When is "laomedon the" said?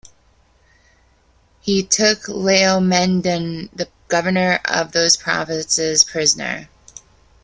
2.27-3.87